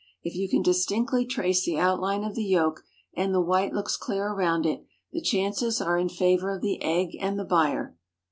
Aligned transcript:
If 0.23 0.35
you 0.35 0.49
can 0.49 0.63
distinctly 0.63 1.27
trace 1.27 1.63
the 1.63 1.77
outline 1.77 2.23
of 2.23 2.33
the 2.33 2.43
yolk 2.43 2.81
and 3.13 3.35
the 3.35 3.39
white 3.39 3.71
looks 3.71 3.97
clear 3.97 4.29
around 4.33 4.65
it, 4.65 4.83
the 5.11 5.21
chances 5.21 5.79
are 5.79 5.99
in 5.99 6.09
favor 6.09 6.49
of 6.51 6.63
the 6.63 6.81
egg 6.81 7.15
and 7.21 7.37
the 7.37 7.45
buyer. 7.45 7.95